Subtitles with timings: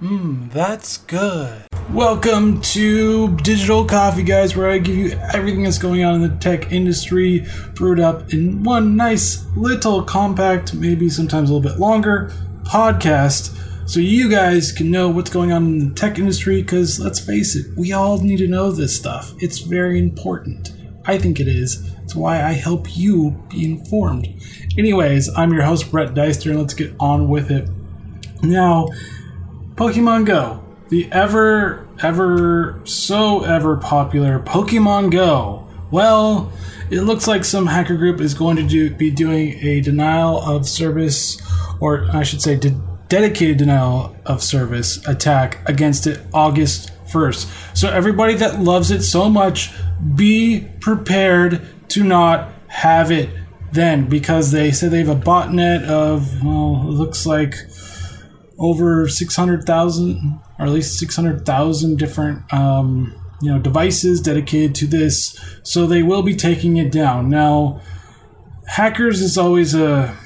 [0.00, 1.62] Mmm, that's good.
[1.90, 6.36] Welcome to Digital Coffee, guys, where I give you everything that's going on in the
[6.36, 12.30] tech industry, brewed up in one nice little compact, maybe sometimes a little bit longer
[12.62, 13.56] podcast,
[13.88, 16.62] so you guys can know what's going on in the tech industry.
[16.62, 19.32] Because let's face it, we all need to know this stuff.
[19.38, 20.70] It's very important.
[21.04, 21.89] I think it is.
[22.10, 24.26] It's why I help you be informed.
[24.76, 27.70] Anyways, I'm your host, Brett Deister, and let's get on with it.
[28.42, 28.88] Now,
[29.76, 35.68] Pokemon Go, the ever, ever, so ever popular Pokemon Go.
[35.92, 36.52] Well,
[36.90, 40.68] it looks like some hacker group is going to do, be doing a denial of
[40.68, 41.40] service,
[41.78, 42.70] or I should say, de-
[43.06, 47.76] dedicated denial of service attack against it August 1st.
[47.76, 49.70] So, everybody that loves it so much,
[50.16, 53.30] be prepared to not have it
[53.72, 57.54] then because they said they have a botnet of, well, it looks like
[58.58, 65.38] over 600,000 or at least 600,000 different um, you know devices dedicated to this.
[65.62, 67.30] So they will be taking it down.
[67.30, 67.80] Now
[68.66, 70.16] hackers is always a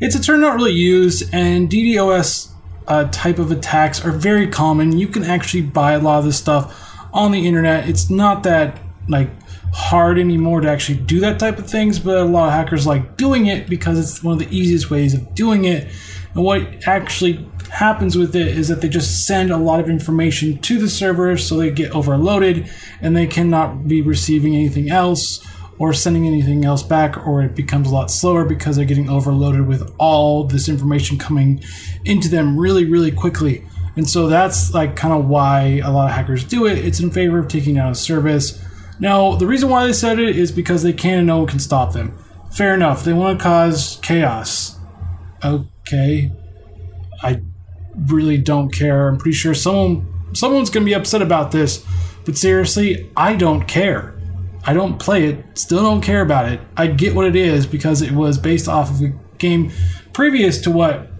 [0.00, 2.50] it's a term not really used and DDoS
[2.88, 4.98] uh, type of attacks are very common.
[4.98, 7.88] You can actually buy a lot of this stuff on the internet.
[7.88, 9.30] It's not that like
[9.74, 13.16] hard anymore to actually do that type of things but a lot of hackers like
[13.16, 15.92] doing it because it's one of the easiest ways of doing it.
[16.32, 20.58] And what actually happens with it is that they just send a lot of information
[20.58, 25.44] to the server so they get overloaded and they cannot be receiving anything else
[25.78, 29.66] or sending anything else back or it becomes a lot slower because they're getting overloaded
[29.66, 31.60] with all this information coming
[32.04, 33.66] into them really really quickly.
[33.96, 36.78] And so that's like kind of why a lot of hackers do it.
[36.78, 38.64] It's in favor of taking down a service
[38.98, 41.58] now the reason why they said it is because they can and no one can
[41.58, 42.16] stop them.
[42.52, 43.04] Fair enough.
[43.04, 44.78] They want to cause chaos.
[45.42, 46.30] Okay.
[47.22, 47.42] I
[47.96, 49.08] really don't care.
[49.08, 51.84] I'm pretty sure someone someone's gonna be upset about this,
[52.24, 54.14] but seriously, I don't care.
[54.66, 56.60] I don't play it, still don't care about it.
[56.76, 59.70] I get what it is because it was based off of a game
[60.12, 61.10] previous to what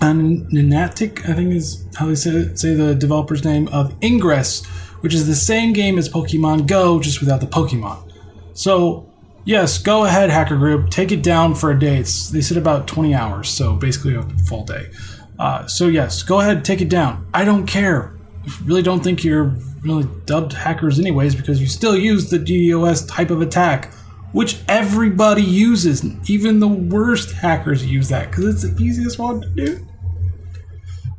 [0.00, 4.62] um, Niantic, I think is how they say, say the developer's name of Ingress,
[5.04, 8.10] which is the same game as Pokemon Go, just without the Pokemon.
[8.54, 9.06] So
[9.44, 11.98] yes, go ahead, hacker group, take it down for a day.
[11.98, 14.90] It's, they said about 20 hours, so basically a full day.
[15.38, 17.28] Uh, so yes, go ahead, take it down.
[17.34, 18.16] I don't care.
[18.64, 23.30] Really don't think you're really dubbed hackers anyways because you still use the DDoS type
[23.30, 23.92] of attack,
[24.32, 26.02] which everybody uses.
[26.30, 29.86] Even the worst hackers use that because it's the easiest one to do.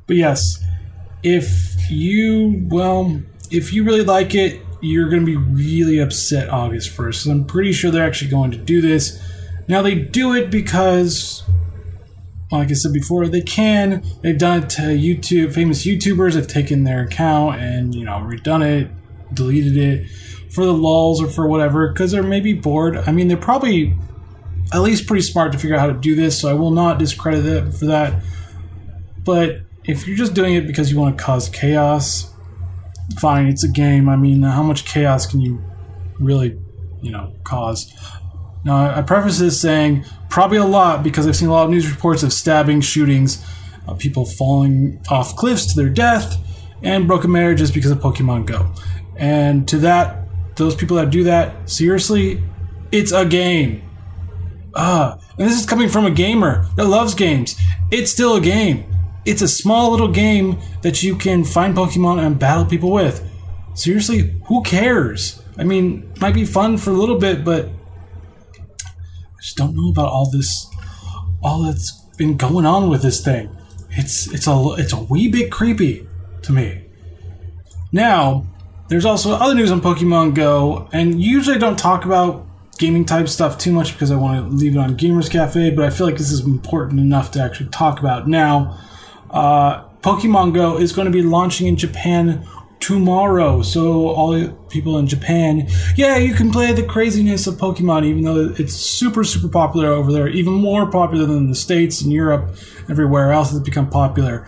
[0.08, 0.66] But yes,
[1.22, 6.96] if you well, if you really like it, you're going to be really upset August
[6.96, 7.16] 1st.
[7.16, 9.22] So I'm pretty sure they're actually going to do this.
[9.68, 11.44] Now they do it because
[12.52, 14.04] like I said before, they can.
[14.22, 15.54] They've done it to YouTube.
[15.54, 18.92] Famous YouTubers have taken their account and you know redone it,
[19.34, 20.10] deleted it
[20.52, 22.98] for the lulls or for whatever because they're maybe bored.
[22.98, 23.96] I mean, they're probably
[24.74, 26.40] at least pretty smart to figure out how to do this.
[26.40, 28.22] So I will not discredit them for that.
[29.24, 32.32] But if you're just doing it because you want to cause chaos,
[33.20, 33.48] fine.
[33.48, 34.10] It's a game.
[34.10, 35.64] I mean, how much chaos can you
[36.20, 36.58] really,
[37.02, 37.94] you know, cause?
[38.64, 41.90] Now, I preface this saying probably a lot because I've seen a lot of news
[41.90, 43.46] reports of stabbing, shootings,
[43.88, 46.38] uh, people falling off cliffs to their death,
[46.82, 48.72] and broken marriages because of Pokemon Go.
[49.18, 52.42] And to that, those people that do that, seriously,
[52.92, 53.84] it's a game.
[54.76, 57.56] Ah, and this is coming from a gamer that loves games.
[57.92, 58.95] It's still a game.
[59.26, 63.28] It's a small little game that you can find Pokemon and battle people with.
[63.74, 65.42] Seriously, who cares?
[65.58, 70.08] I mean, might be fun for a little bit, but I just don't know about
[70.08, 70.70] all this,
[71.44, 73.56] all that's been going on with this thing.
[73.92, 76.08] It's it's a it's a wee bit creepy
[76.44, 76.86] to me.
[77.92, 78.46] Now,
[78.90, 82.46] there's also other news on Pokemon Go, and usually I don't talk about
[82.78, 85.86] gaming type stuff too much because I want to leave it on Gamers Cafe, but
[85.86, 88.78] I feel like this is important enough to actually talk about now.
[89.36, 92.48] Uh, Pokemon Go is going to be launching in Japan
[92.80, 93.62] tomorrow.
[93.62, 95.68] So all people in Japan,
[95.98, 100.12] yeah, you can play the craziness of Pokemon, even though it's super super popular over
[100.12, 102.56] there, even more popular than the states and Europe,
[102.90, 104.48] everywhere else has become popular.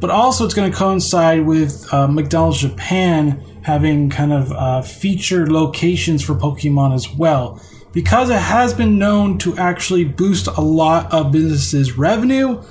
[0.00, 5.50] But also, it's going to coincide with uh, McDonald's Japan having kind of uh, featured
[5.50, 7.60] locations for Pokemon as well.
[7.92, 12.62] Because it has been known to actually boost a lot of businesses' revenue,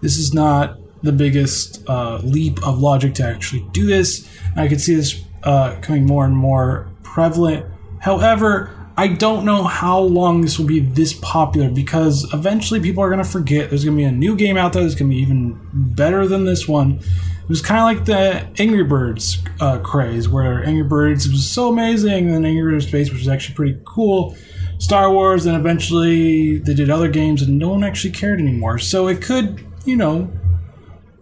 [0.00, 4.28] this is not the biggest uh, leap of logic to actually do this.
[4.56, 7.66] I could see this uh, becoming more and more prevalent.
[8.00, 13.08] However, I don't know how long this will be this popular because eventually people are
[13.08, 13.70] going to forget.
[13.70, 16.26] There's going to be a new game out there that's going to be even better
[16.26, 16.98] than this one.
[16.98, 21.68] It was kind of like the Angry Birds uh, craze, where Angry Birds was so
[21.68, 24.36] amazing, and then Angry Birds Space, which was actually pretty cool.
[24.78, 28.78] Star Wars, and eventually they did other games, and no one actually cared anymore.
[28.78, 30.30] So it could, you know,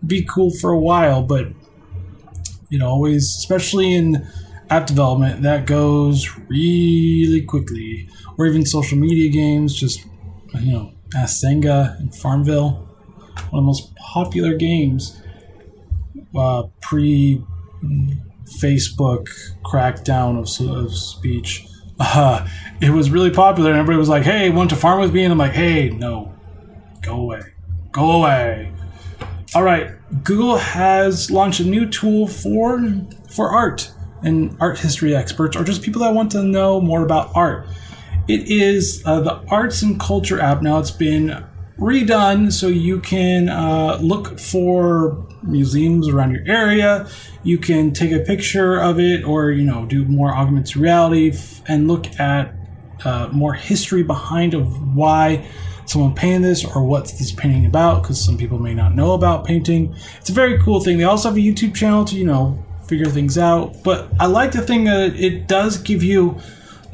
[0.06, 1.48] be cool for a while, but
[2.68, 4.26] you know, always, especially in
[4.70, 8.08] app development, that goes really quickly.
[8.36, 10.04] Or even social media games, just,
[10.60, 15.20] you know, Ask Zynga and Farmville, one of the most popular games
[16.36, 17.42] uh, pre
[18.60, 19.28] Facebook
[19.64, 21.66] crackdown of, of speech.
[21.98, 22.46] Uh,
[22.80, 25.24] it was really popular, and everybody was like, hey, want to farm with me?
[25.24, 26.32] And I'm like, hey, no,
[27.02, 27.40] go away.
[27.90, 28.72] Go away.
[29.54, 29.92] All right,
[30.24, 32.84] Google has launched a new tool for
[33.30, 33.90] for art
[34.22, 37.66] and art history experts, or just people that want to know more about art.
[38.28, 40.60] It is uh, the Arts and Culture app.
[40.60, 41.46] Now it's been
[41.78, 47.08] redone so you can uh, look for museums around your area.
[47.42, 51.62] You can take a picture of it, or you know, do more augmented reality f-
[51.66, 52.54] and look at
[53.02, 55.46] uh, more history behind of why
[55.88, 59.44] someone painted this or what's this painting about because some people may not know about
[59.44, 62.64] painting it's a very cool thing they also have a youtube channel to you know
[62.88, 63.82] figure things out.
[63.84, 66.38] But I like the thing that it does give you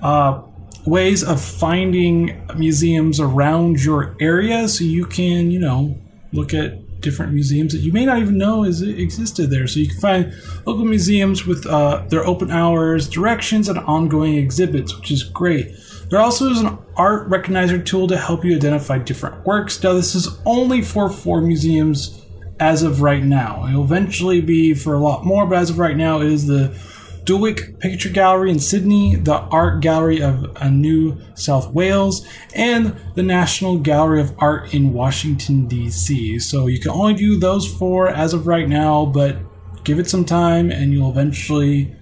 [0.02, 0.42] uh,
[0.84, 5.96] ways of finding museums around your area so you can, you know,
[6.32, 9.66] look at different museums that you may not even know is existed there.
[9.66, 10.34] So you can find
[10.66, 15.70] local museums with uh, their open hours, directions, and ongoing exhibits, which is great.
[16.10, 19.82] There also is an art recognizer tool to help you identify different works.
[19.82, 22.24] Now, this is only for four museums
[22.60, 23.66] as of right now.
[23.66, 26.78] It'll eventually be for a lot more, but as of right now, it is the
[27.24, 33.78] Dulwich Picture Gallery in Sydney, the Art Gallery of New South Wales, and the National
[33.78, 36.38] Gallery of Art in Washington, D.C.
[36.38, 39.38] So you can only do those four as of right now, but
[39.84, 41.96] give it some time and you'll eventually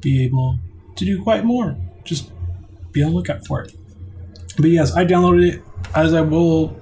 [0.00, 0.58] be able
[0.96, 1.76] to do quite more.
[2.04, 2.30] Just
[2.96, 3.72] be on the lookout for it.
[4.56, 5.62] But yes, I downloaded it
[5.94, 6.80] as I will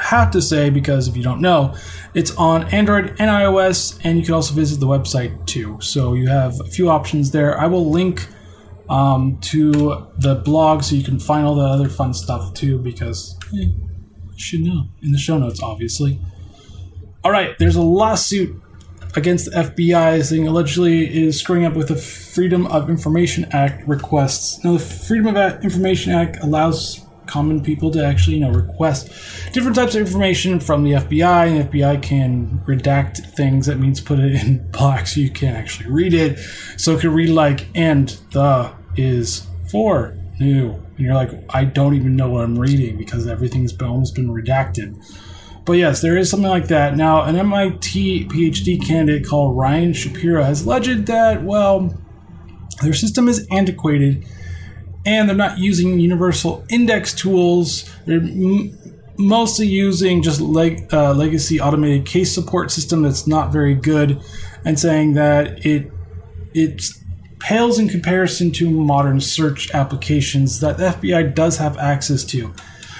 [0.00, 1.74] have to say, because if you don't know,
[2.14, 5.78] it's on Android and iOS, and you can also visit the website too.
[5.80, 7.58] So you have a few options there.
[7.58, 8.26] I will link
[8.88, 13.38] um, to the blog so you can find all the other fun stuff too, because
[13.54, 16.20] eh, you should know in the show notes, obviously.
[17.24, 18.60] All right, there's a lawsuit
[19.14, 24.62] against the FBI saying allegedly is screwing up with the Freedom of Information Act requests.
[24.64, 29.08] Now, the Freedom of Information Act allows common people to actually, you know, request
[29.52, 33.66] different types of information from the FBI, and the FBI can redact things.
[33.66, 36.38] That means put it in black so you can't actually read it.
[36.76, 41.94] So it could read like "and the is for new," and you're like, I don't
[41.94, 44.96] even know what I'm reading because everything's almost been redacted.
[45.64, 46.96] But yes, there is something like that.
[46.96, 51.94] Now, an MIT PhD candidate called Ryan Shapiro has alleged that, well,
[52.82, 54.26] their system is antiquated
[55.04, 57.90] and they're not using universal index tools.
[58.06, 58.76] They're m-
[59.18, 64.22] mostly using just leg- uh, legacy automated case support system that's not very good,
[64.64, 65.90] and saying that it
[66.54, 66.84] it
[67.40, 72.52] pales in comparison to modern search applications that the FBI does have access to.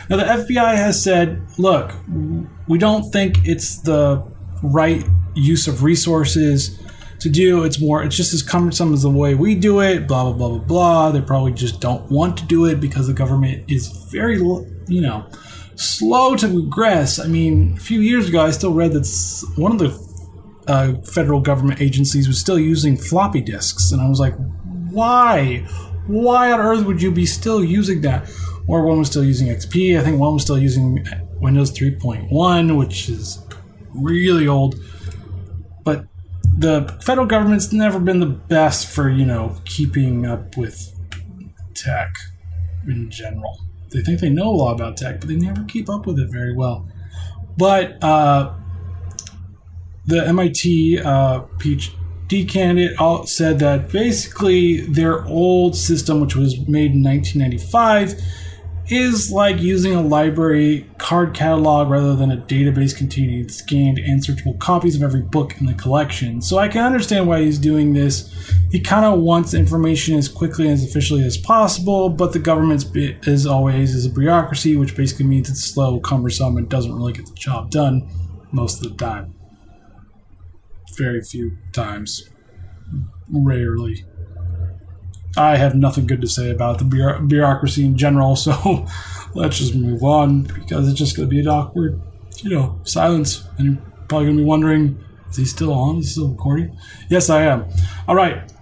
[0.09, 1.95] Now, the FBI has said, look,
[2.69, 4.25] we don't think it's the
[4.63, 5.05] right
[5.35, 6.79] use of resources
[7.21, 7.65] to do.
[7.65, 10.49] It's more, it's just as cumbersome as the way we do it, blah, blah, blah,
[10.49, 11.11] blah, blah.
[11.13, 15.27] They probably just don't want to do it because the government is very, you know,
[15.77, 17.19] slow to progress.
[17.19, 19.07] I mean, a few years ago, I still read that
[19.57, 20.13] one of the
[20.67, 23.93] uh, federal government agencies was still using floppy disks.
[23.93, 24.35] And I was like,
[24.91, 25.59] why?
[26.07, 28.29] Why on earth would you be still using that?
[28.69, 29.99] Or one was still using XP.
[29.99, 31.05] I think one was still using
[31.41, 33.45] Windows 3.1, which is
[33.95, 34.77] really old
[35.85, 36.07] But
[36.57, 40.95] the federal government's never been the best for you know keeping up with
[41.75, 42.15] tech
[42.87, 43.59] in general.
[43.91, 46.31] They think they know a lot about tech, but they never keep up with it
[46.31, 46.89] very well.
[47.57, 48.55] But uh,
[50.07, 57.03] the MIT uh, PhD candidate said that basically their old system, which was made in
[57.03, 58.21] 1995
[58.93, 64.59] is like using a library card catalog rather than a database containing scanned and searchable
[64.59, 66.43] copies of every book in the collection.
[66.43, 68.31] So I can understand why he's doing this.
[68.71, 72.85] He kind of wants information as quickly and as efficiently as possible, but the government's
[73.27, 77.27] as always, is a bureaucracy, which basically means it's slow, cumbersome, and doesn't really get
[77.27, 78.09] the job done
[78.53, 79.35] most of the time.
[80.97, 82.29] Very few times.
[83.31, 84.05] Rarely.
[85.37, 88.87] I have nothing good to say about the bureaucracy in general, so
[89.35, 92.01] let's just move on because it's just going to be an awkward,
[92.39, 93.49] you know, silence.
[93.59, 95.99] And you're probably going to be wondering, is he still on?
[95.99, 96.77] Is he still recording?
[97.09, 97.67] Yes, I am.
[98.07, 98.53] All right.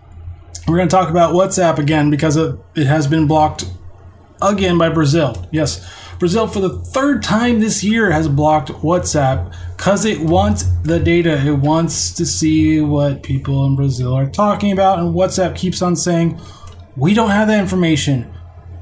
[0.69, 3.65] We're going to talk about WhatsApp again because it, it has been blocked
[4.41, 5.49] again by Brazil.
[5.51, 5.85] Yes,
[6.21, 11.45] Brazil, for the third time this year, has blocked WhatsApp because it wants the data.
[11.45, 14.99] It wants to see what people in Brazil are talking about.
[14.99, 16.39] And WhatsApp keeps on saying,
[17.01, 18.31] We don't have that information.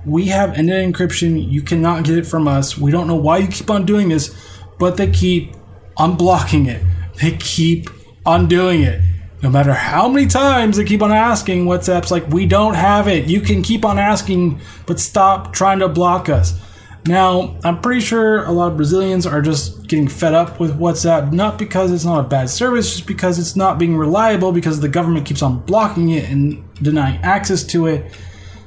[0.05, 1.49] We have end-to-end encryption.
[1.49, 2.77] You cannot get it from us.
[2.77, 4.35] We don't know why you keep on doing this,
[4.77, 5.55] but they keep
[5.97, 6.83] unblocking it.
[7.23, 7.89] They keep
[8.27, 9.01] on doing it.
[9.41, 13.29] No matter how many times they keep on asking, WhatsApp's like, we don't have it.
[13.29, 16.61] You can keep on asking, but stop trying to block us.
[17.07, 21.33] Now, I'm pretty sure a lot of Brazilians are just getting fed up with WhatsApp,
[21.33, 24.89] not because it's not a bad service, just because it's not being reliable because the
[24.89, 28.15] government keeps on blocking it and denying access to it.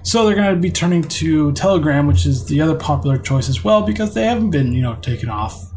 [0.04, 3.64] So they're going to be turning to Telegram, which is the other popular choice as
[3.64, 5.72] well, because they haven't been, you know, taken off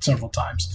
[0.00, 0.74] several times.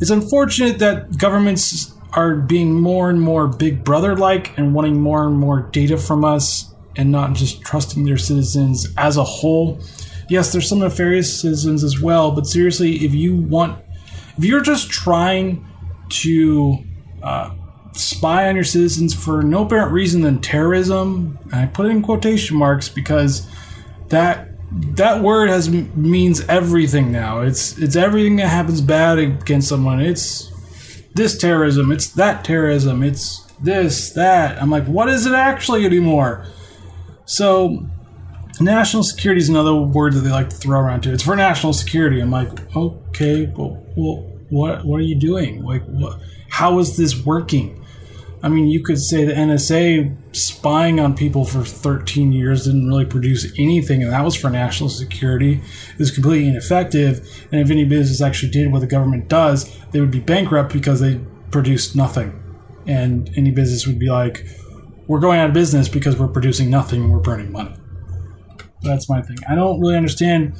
[0.00, 5.26] It's unfortunate that governments are being more and more big brother like and wanting more
[5.26, 9.80] and more data from us and not just trusting their citizens as a whole
[10.30, 13.84] yes, there's some nefarious citizens as well, but seriously, if you want,
[14.38, 15.66] if you're just trying
[16.08, 16.78] to
[17.22, 17.50] uh,
[17.92, 22.56] spy on your citizens for no apparent reason than terrorism, I put it in quotation
[22.56, 23.46] marks because
[24.08, 27.40] that that word has means everything now.
[27.40, 30.00] It's it's everything that happens bad against someone.
[30.00, 30.50] It's
[31.14, 31.90] this terrorism.
[31.90, 33.02] It's that terrorism.
[33.02, 34.62] It's this that.
[34.62, 36.46] I'm like, what is it actually anymore?
[37.24, 37.86] So
[38.64, 41.12] national security is another word that they like to throw around too.
[41.12, 42.20] It's for national security.
[42.20, 45.62] I'm like, okay, but well, what what are you doing?
[45.62, 46.20] Like, what?
[46.48, 47.76] How is this working?
[48.42, 53.04] I mean, you could say the NSA spying on people for 13 years didn't really
[53.04, 55.60] produce anything, and that was for national security.
[55.92, 57.18] It was completely ineffective.
[57.52, 61.00] And if any business actually did what the government does, they would be bankrupt because
[61.00, 62.42] they produced nothing.
[62.86, 64.46] And any business would be like,
[65.06, 67.74] we're going out of business because we're producing nothing and we're burning money.
[68.82, 69.36] That's my thing.
[69.48, 70.54] I don't really understand.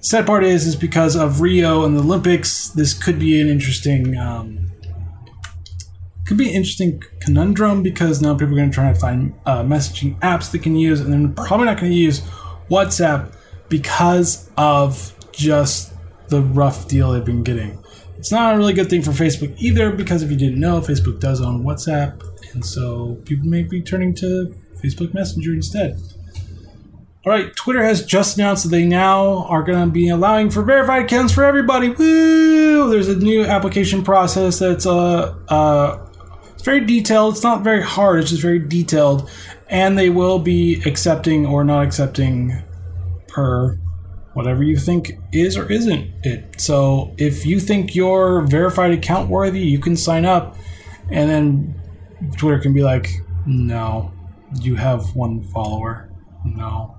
[0.00, 2.68] Sad part is, is because of Rio and the Olympics.
[2.68, 4.70] This could be an interesting, um,
[6.24, 9.62] could be an interesting conundrum because now people are going to try to find uh,
[9.62, 12.20] messaging apps they can use, and they're probably not going to use
[12.70, 13.34] WhatsApp
[13.68, 15.92] because of just
[16.28, 17.82] the rough deal they've been getting.
[18.18, 21.20] It's not a really good thing for Facebook either because if you didn't know, Facebook
[21.20, 22.22] does own WhatsApp,
[22.52, 26.00] and so people may be turning to Facebook Messenger instead.
[27.26, 30.62] All right, Twitter has just announced that they now are going to be allowing for
[30.62, 31.90] verified accounts for everybody.
[31.90, 32.88] Woo!
[32.88, 36.06] There's a new application process that's uh, uh,
[36.54, 37.34] it's very detailed.
[37.34, 38.20] It's not very hard.
[38.20, 39.28] It's just very detailed,
[39.68, 42.62] and they will be accepting or not accepting
[43.26, 43.78] per
[44.34, 46.60] whatever you think is or isn't it.
[46.60, 50.56] So if you think you're verified account worthy, you can sign up,
[51.10, 51.80] and then
[52.36, 53.10] Twitter can be like,
[53.44, 54.12] no,
[54.60, 56.10] you have one follower.
[56.44, 56.97] No,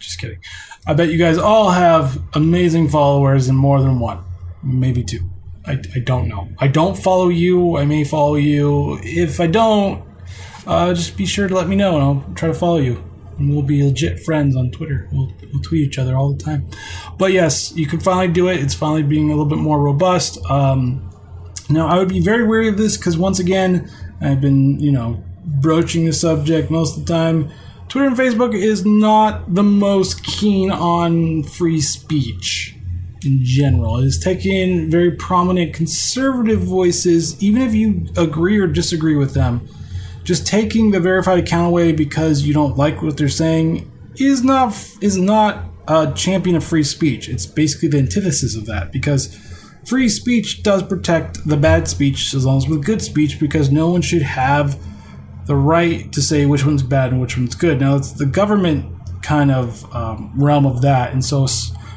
[0.00, 0.40] just kidding.
[0.86, 4.24] I bet you guys all have amazing followers and more than one,
[4.62, 5.30] maybe two.
[5.66, 6.48] I, I don't know.
[6.58, 7.76] I don't follow you.
[7.76, 8.98] I may follow you.
[9.02, 10.02] If I don't,
[10.66, 13.04] uh, just be sure to let me know and I'll try to follow you.
[13.38, 15.08] And we'll be legit friends on Twitter.
[15.12, 16.68] We'll, we'll tweet each other all the time.
[17.18, 18.60] But yes, you can finally do it.
[18.60, 20.38] It's finally being a little bit more robust.
[20.50, 21.10] Um,
[21.68, 23.90] now, I would be very wary of this because, once again,
[24.20, 27.50] I've been, you know, broaching the subject most of the time.
[27.90, 32.76] Twitter and Facebook is not the most keen on free speech
[33.24, 33.98] in general.
[33.98, 39.68] It is taking very prominent conservative voices, even if you agree or disagree with them.
[40.22, 44.72] Just taking the verified account away because you don't like what they're saying is not
[45.00, 47.28] is not a champion of free speech.
[47.28, 49.34] It's basically the antithesis of that because
[49.84, 53.90] free speech does protect the bad speech as long as with good speech because no
[53.90, 54.78] one should have
[55.46, 57.80] the right to say which one's bad and which one's good.
[57.80, 61.46] Now, it's the government kind of um, realm of that, and so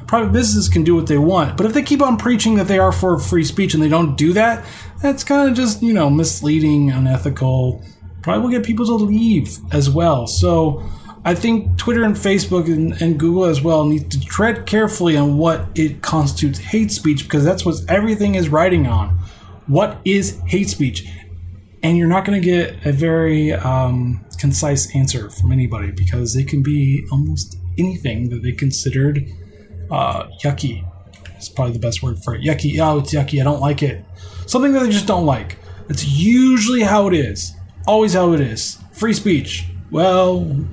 [0.07, 1.57] private businesses can do what they want.
[1.57, 4.15] But if they keep on preaching that they are for free speech and they don't
[4.15, 4.65] do that,
[5.01, 7.83] that's kind of just you know misleading, unethical.
[8.21, 10.27] Probably will get people to leave as well.
[10.27, 10.83] So.
[11.25, 15.37] I think Twitter and Facebook and, and, Google as well need to tread carefully on
[15.37, 19.17] what it constitutes hate speech because that's what everything is writing on.
[19.67, 21.07] What is hate speech?
[21.83, 26.47] And you're not going to get a very um, concise answer from anybody because it
[26.47, 29.29] can be almost anything that they considered
[29.91, 30.89] uh, yucky.
[31.35, 32.41] It's probably the best word for it.
[32.41, 32.79] Yucky.
[32.79, 33.41] Oh, it's yucky.
[33.41, 34.03] I don't like it.
[34.47, 35.57] Something that they just don't like.
[35.87, 37.53] That's usually how it is.
[37.85, 38.79] always how it is.
[38.93, 39.65] Free speech.
[39.91, 40.65] Well,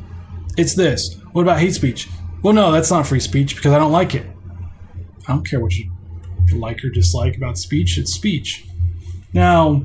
[0.56, 1.16] it's this.
[1.32, 2.08] What about hate speech?
[2.42, 4.26] Well, no, that's not free speech because I don't like it.
[5.26, 5.90] I don't care what you
[6.52, 8.66] like or dislike about speech, it's speech.
[9.32, 9.84] Now,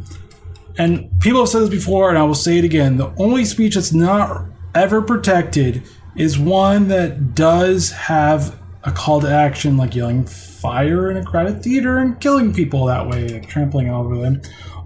[0.77, 3.75] and people have said this before, and I will say it again the only speech
[3.75, 5.84] that's not ever protected
[6.15, 11.63] is one that does have a call to action, like yelling fire in a crowded
[11.63, 14.41] theater and killing people that way, like trampling over them,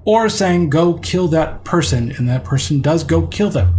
[0.06, 3.74] or saying go kill that person, and that person does go kill them.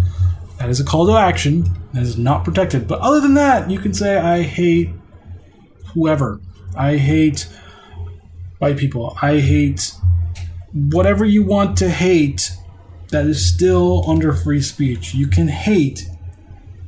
[0.58, 1.64] That is a call to action.
[1.94, 2.86] That is not protected.
[2.86, 4.90] But other than that, you can say I hate
[5.94, 6.40] whoever.
[6.76, 7.48] I hate
[8.58, 9.16] white people.
[9.22, 9.92] I hate
[10.72, 12.52] whatever you want to hate
[13.10, 15.14] that is still under free speech.
[15.14, 16.08] You can hate.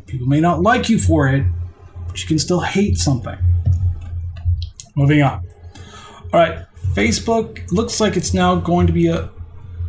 [0.07, 1.45] People may not like you for it,
[2.07, 3.37] but you can still hate something.
[4.95, 5.45] Moving on.
[6.33, 9.29] All right, Facebook looks like it's now going to be a, uh,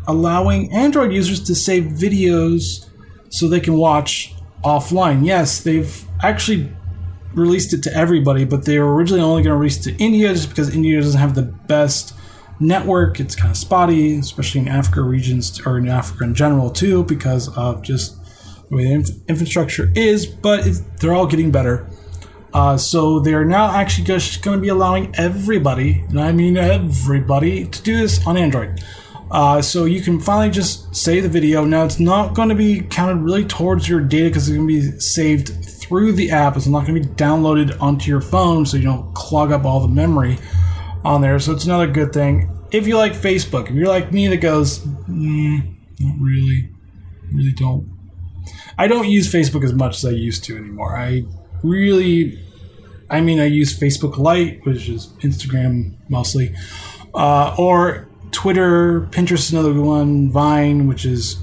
[0.07, 2.89] allowing Android users to save videos
[3.29, 5.25] so they can watch offline.
[5.25, 6.69] Yes, they've actually
[7.33, 10.33] released it to everybody, but they were originally only going to release it to India
[10.33, 12.13] just because India doesn't have the best
[12.59, 13.19] network.
[13.19, 17.55] It's kind of spotty, especially in Africa regions or in Africa in general too, because
[17.57, 18.17] of just
[18.69, 20.25] the way the inf- infrastructure is.
[20.25, 20.65] But
[20.99, 21.89] they're all getting better.
[22.53, 27.65] Uh, so they're now actually just going to be allowing everybody, and I mean everybody,
[27.65, 28.83] to do this on Android.
[29.31, 31.65] Uh, so you can finally just save the video.
[31.65, 34.91] Now it's not going to be counted really towards your data because it's going to
[34.91, 36.55] be saved through the app.
[36.55, 39.79] It's not going to be downloaded onto your phone so you don't clog up all
[39.79, 40.37] the memory
[41.03, 41.39] on there.
[41.39, 42.49] So it's another good thing.
[42.71, 46.69] If you like Facebook, if you're like me that goes, mm, not really,
[47.31, 47.89] really don't.
[48.77, 50.97] I don't use Facebook as much as I used to anymore.
[50.97, 51.23] I
[51.61, 52.39] really,
[53.09, 56.55] I mean, I use Facebook Lite, which is Instagram mostly,
[57.13, 61.37] uh, or Twitter, Pinterest another one, Vine, which is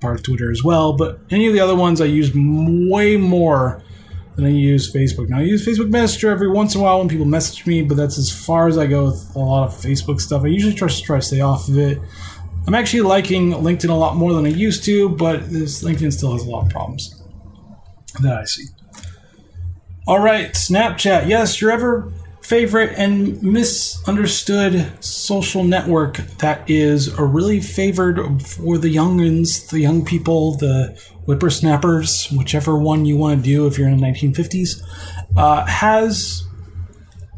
[0.00, 0.92] part of Twitter as well.
[0.92, 3.82] But any of the other ones I use way more
[4.36, 5.28] than I use Facebook.
[5.28, 7.96] Now I use Facebook Messenger every once in a while when people message me, but
[7.96, 10.44] that's as far as I go with a lot of Facebook stuff.
[10.44, 11.98] I usually try to try to stay off of it.
[12.66, 16.32] I'm actually liking LinkedIn a lot more than I used to, but this LinkedIn still
[16.32, 17.22] has a lot of problems
[18.22, 18.66] that I see.
[20.06, 21.28] All right, Snapchat.
[21.28, 28.94] Yes, you're ever favorite and misunderstood social network that is a really favored for the
[28.94, 30.96] youngins, the young people, the
[31.26, 34.80] whippersnappers, whichever one you want to do if you're in the 1950s,
[35.36, 36.44] uh, has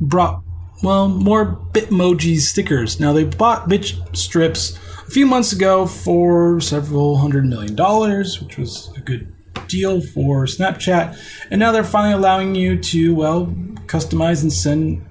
[0.00, 0.42] brought,
[0.82, 3.00] well, more Bitmoji stickers.
[3.00, 8.92] Now, they bought Bitstrips a few months ago for several hundred million dollars, which was
[8.96, 9.32] a good
[9.66, 11.18] deal for Snapchat.
[11.50, 13.46] And now they're finally allowing you to, well,
[13.86, 15.06] customize and send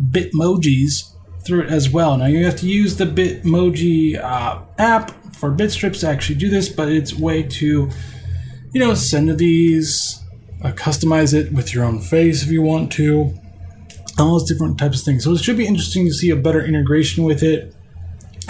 [0.00, 2.16] Bitmojis through it as well.
[2.16, 6.68] Now you have to use the Bitmoji uh, app for Bitstrips to actually do this,
[6.68, 7.90] but it's way to,
[8.72, 10.22] you know, send these,
[10.62, 13.34] uh, customize it with your own face if you want to,
[14.18, 15.24] all those different types of things.
[15.24, 17.74] So it should be interesting to see a better integration with it.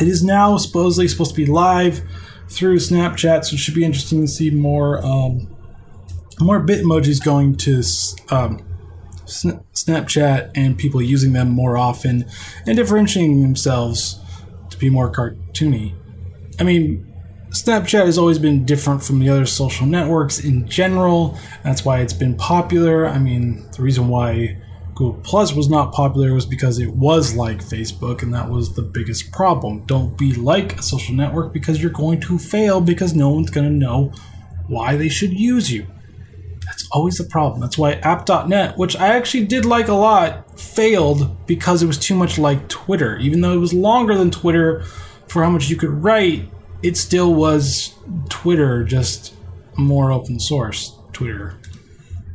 [0.01, 2.03] It is now supposedly supposed to be live
[2.49, 5.55] through Snapchat, so it should be interesting to see more um,
[6.41, 7.83] more Bitmojis going to
[8.31, 8.65] um,
[9.29, 12.25] Snapchat and people using them more often
[12.67, 14.21] and differentiating themselves
[14.71, 15.95] to be more cartoony.
[16.59, 17.05] I mean,
[17.51, 21.39] Snapchat has always been different from the other social networks in general.
[21.65, 23.07] That's why it's been popular.
[23.07, 24.59] I mean, the reason why
[24.95, 28.83] Google Plus was not popular was because it was like Facebook, and that was the
[28.83, 29.85] biggest problem.
[29.87, 33.67] Don't be like a social network because you're going to fail because no one's going
[33.67, 34.13] to know
[34.67, 35.87] why they should use you.
[36.69, 37.63] That's always the problem.
[37.63, 42.15] That's why app.net, which I actually did like a lot, failed because it was too
[42.15, 43.17] much like Twitter.
[43.17, 44.83] Even though it was longer than Twitter
[45.29, 46.47] for how much you could write,
[46.83, 47.95] it still was
[48.29, 49.35] Twitter, just
[49.79, 51.59] more open source Twitter.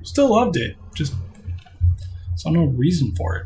[0.01, 0.77] Still loved it.
[0.95, 1.13] Just
[2.35, 3.45] saw no reason for it.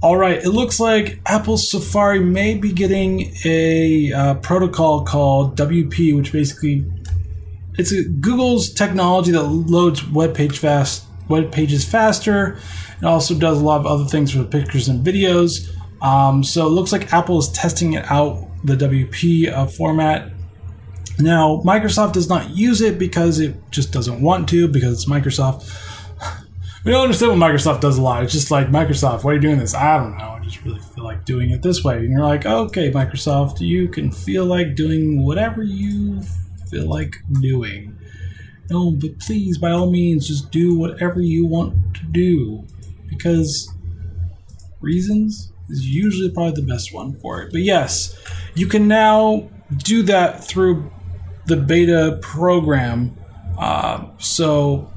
[0.00, 6.16] All right, it looks like Apple Safari may be getting a uh, protocol called WP,
[6.16, 6.86] which basically
[7.78, 12.58] it's a, Google's technology that loads web page fast web pages faster.
[13.00, 15.70] It also does a lot of other things for pictures and videos.
[16.02, 20.32] Um, so it looks like Apple is testing it out the WP uh, format.
[21.18, 25.68] Now Microsoft does not use it because it just doesn't want to because it's Microsoft.
[26.84, 28.22] We don't understand what Microsoft does a lot.
[28.22, 29.74] It's just like Microsoft, why are you doing this?
[29.74, 30.38] I don't know.
[30.40, 31.98] I just really feel like doing it this way.
[31.98, 36.22] And you're like, okay, Microsoft, you can feel like doing whatever you
[36.70, 37.98] feel like doing.
[38.70, 42.66] No, but please, by all means, just do whatever you want to do.
[43.08, 43.72] Because
[44.80, 47.52] reasons is usually probably the best one for it.
[47.52, 48.16] But yes,
[48.54, 50.90] you can now do that through
[51.46, 53.16] the beta program.
[53.58, 54.90] Uh, so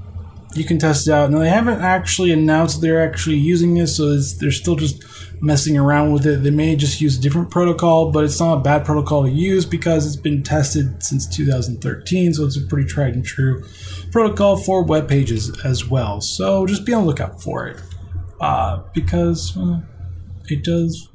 [0.53, 1.31] you can test it out.
[1.31, 5.03] Now they haven't actually announced they're actually using this, so they're still just
[5.41, 6.43] messing around with it.
[6.43, 9.65] They may just use a different protocol, but it's not a bad protocol to use
[9.65, 13.65] because it's been tested since 2013, so it's a pretty tried and true
[14.11, 16.21] protocol for web pages as well.
[16.21, 17.81] So just be on the lookout for it
[18.39, 19.57] uh, because
[20.47, 21.09] it does.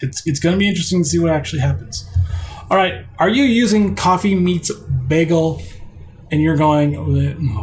[0.00, 2.08] It's it's going to be interesting to see what actually happens.
[2.70, 5.62] All right, are you using Coffee Meets Bagel,
[6.30, 6.94] and you're going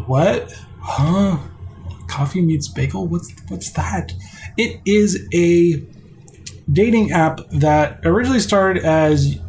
[0.08, 0.52] what?
[0.82, 1.38] Huh?
[2.08, 3.08] Coffee Meets Bagel?
[3.08, 4.14] What's what's that?
[4.58, 5.84] It is a
[6.72, 9.40] dating app that originally started as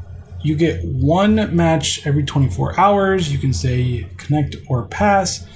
[0.42, 3.32] you get one match every 24 hours.
[3.32, 5.46] You can say connect or pass,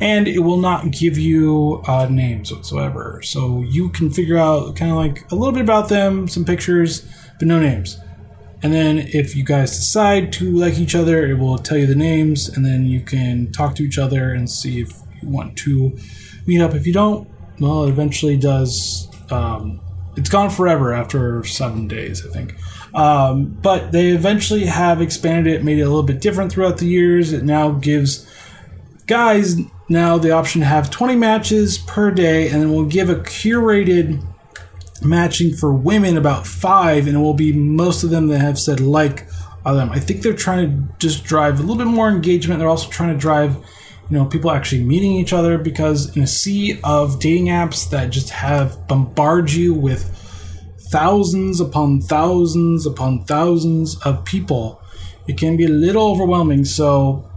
[0.00, 3.20] and it will not give you uh, names whatsoever.
[3.22, 7.06] So you can figure out kind of like a little bit about them, some pictures,
[7.38, 7.98] but no names.
[8.62, 11.96] And then if you guys decide to like each other, it will tell you the
[11.96, 15.96] names, and then you can talk to each other and see if you want to
[16.46, 16.74] meet up.
[16.74, 17.28] If you don't,
[17.60, 19.08] well, it eventually does.
[19.30, 19.80] Um,
[20.16, 22.54] it's gone forever after seven days, I think.
[22.94, 26.86] Um, but they eventually have expanded it, made it a little bit different throughout the
[26.86, 27.32] years.
[27.32, 28.26] It now gives
[29.06, 29.56] guys
[29.88, 34.22] now the option to have 20 matches per day, and then we'll give a curated
[35.02, 38.80] matching for women about five, and it will be most of them that have said
[38.80, 39.26] like
[39.64, 39.90] them.
[39.90, 42.58] I think they're trying to just drive a little bit more engagement.
[42.58, 43.56] They're also trying to drive
[44.12, 48.10] you know people actually meeting each other because in a sea of dating apps that
[48.10, 50.04] just have bombard you with
[50.90, 54.82] thousands upon thousands upon thousands of people
[55.26, 56.64] it can be a little overwhelming.
[56.64, 57.28] So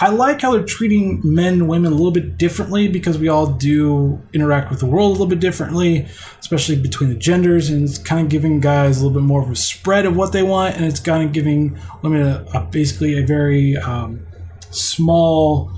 [0.00, 3.46] I like how they're treating men and women a little bit differently because we all
[3.46, 6.06] do interact with the world a little bit differently,
[6.38, 9.50] especially between the genders, and it's kind of giving guys a little bit more of
[9.50, 13.18] a spread of what they want, and it's kind of giving women a, a basically
[13.18, 14.24] a very um,
[14.70, 15.72] small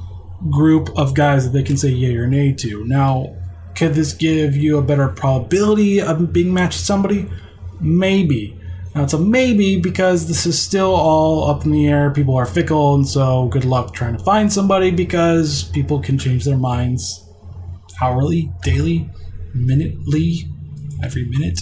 [0.50, 2.84] group of guys that they can say yay or nay to.
[2.84, 3.36] Now,
[3.74, 7.28] could this give you a better probability of being matched to somebody?
[7.80, 8.56] Maybe.
[8.94, 12.10] Now it's a maybe because this is still all up in the air.
[12.10, 16.44] People are fickle, and so good luck trying to find somebody because people can change
[16.44, 17.26] their minds
[18.02, 19.08] hourly, daily,
[19.54, 20.48] minutely,
[21.02, 21.60] every minute.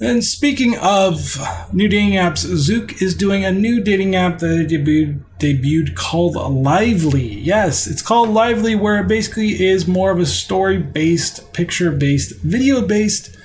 [0.00, 1.38] And speaking of
[1.72, 6.36] new dating apps, Zoosk is doing a new dating app that they debuted, debuted called
[6.36, 7.26] Lively.
[7.40, 12.36] Yes, it's called Lively, where it basically is more of a story based, picture based,
[12.40, 13.36] video based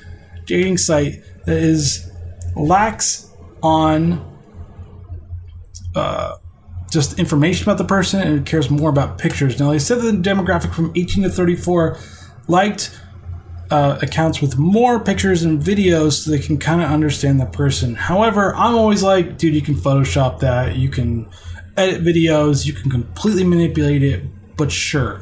[0.46, 2.10] dating site that is
[2.56, 3.30] lacks
[3.62, 4.26] on
[5.96, 6.38] uh,
[6.90, 9.60] just information about the person and cares more about pictures.
[9.60, 11.98] Now, they said that the demographic from 18 to 34
[12.48, 12.98] liked
[13.70, 17.94] uh, accounts with more pictures and videos so they can kind of understand the person.
[17.94, 21.30] However, I'm always like, dude, you can Photoshop that, you can
[21.78, 24.24] edit videos, you can completely manipulate it,
[24.58, 25.22] but sure,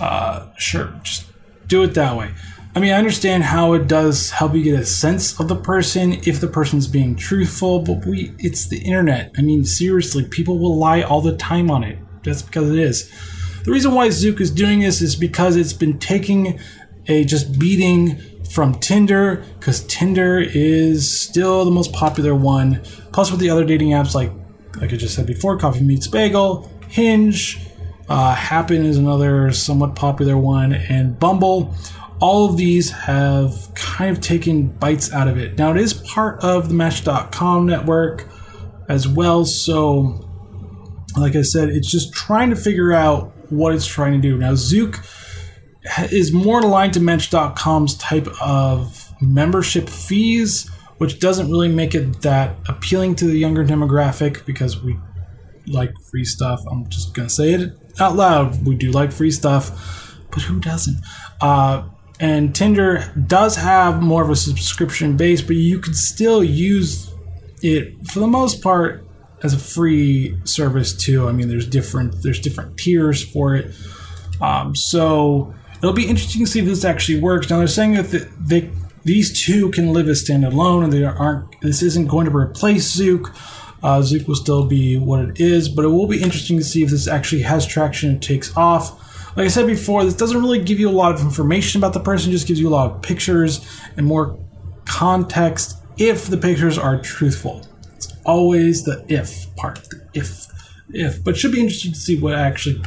[0.00, 1.26] uh, sure, just
[1.66, 2.32] do it that way.
[2.76, 6.12] I mean, I understand how it does help you get a sense of the person
[6.26, 9.32] if the person's being truthful, but we it's the internet.
[9.38, 11.98] I mean, seriously, people will lie all the time on it.
[12.22, 13.10] That's because it is.
[13.64, 16.60] The reason why Zoosk is doing this is because it's been taking
[17.08, 22.82] a just beating from Tinder because Tinder is still the most popular one.
[23.12, 24.30] Plus, with the other dating apps like
[24.80, 27.58] like I just said before, Coffee Meets Bagel, Hinge,
[28.08, 31.74] uh, Happen is another somewhat popular one, and Bumble.
[32.20, 35.58] All of these have kind of taken bites out of it.
[35.58, 38.26] Now it is part of the Match.com network
[38.88, 40.22] as well, so
[41.16, 44.36] like I said, it's just trying to figure out what it's trying to do.
[44.38, 45.04] Now Zoosk
[46.12, 52.56] is more aligned to Match.com's type of membership fees, which doesn't really make it that
[52.68, 54.96] appealing to the younger demographic because we
[55.66, 56.62] like free stuff.
[56.70, 58.66] I'm just gonna say it out loud.
[58.66, 60.98] We do like free stuff, but who doesn't?
[61.40, 67.12] Uh, and Tinder does have more of a subscription base, but you could still use
[67.62, 69.06] it for the most part
[69.42, 71.28] as a free service too.
[71.28, 73.74] I mean, there's different there's different tiers for it.
[74.40, 77.50] Um, so it'll be interesting to see if this actually works.
[77.50, 78.70] Now they're saying that the, they
[79.06, 81.60] these two can live as standalone, and they aren't.
[81.60, 83.32] This isn't going to replace Zoosk.
[83.80, 86.82] Uh, Zoosk will still be what it is, but it will be interesting to see
[86.82, 89.00] if this actually has traction and takes off.
[89.36, 92.00] Like I said before, this doesn't really give you a lot of information about the
[92.00, 93.64] person; just gives you a lot of pictures
[93.96, 94.40] and more
[94.86, 97.64] context if the pictures are truthful.
[97.94, 100.48] It's always the if part, the if,
[100.88, 101.22] if.
[101.22, 102.82] But should be interesting to see what actually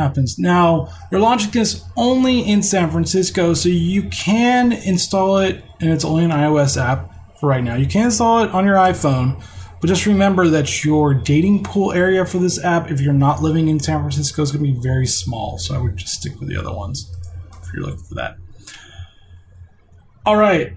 [0.00, 0.38] happens.
[0.38, 6.04] Now, they're launching this only in San Francisco, so you can install it, and it's
[6.04, 7.76] only an iOS app for right now.
[7.76, 9.42] You can install it on your iPhone,
[9.80, 13.68] but just remember that your dating pool area for this app, if you're not living
[13.68, 15.58] in San Francisco, is going to be very small.
[15.58, 17.10] So I would just stick with the other ones
[17.62, 18.36] if you're looking for that.
[20.26, 20.76] All right.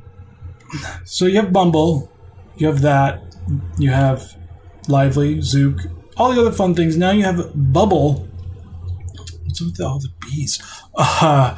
[1.03, 2.11] So you have Bumble,
[2.55, 3.21] you have that,
[3.77, 4.23] you have
[4.87, 6.95] Lively, Zoosk, all the other fun things.
[6.97, 8.27] Now you have Bubble.
[9.53, 10.59] What's with all the bees?
[10.95, 11.55] Uh,